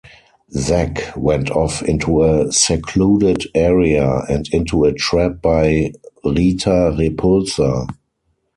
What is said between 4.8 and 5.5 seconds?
a trap